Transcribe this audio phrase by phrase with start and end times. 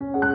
[0.00, 0.33] you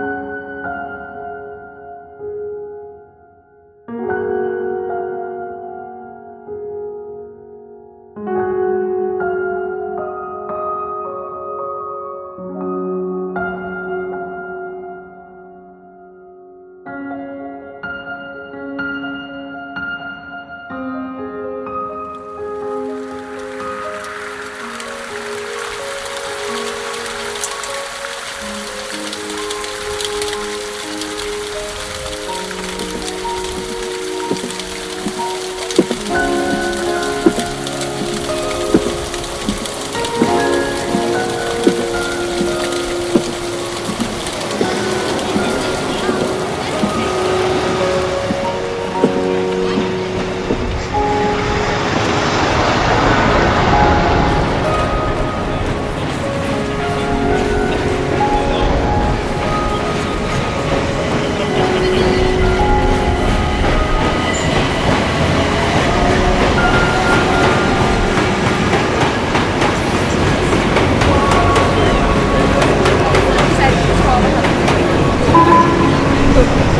[76.39, 76.78] Thank you.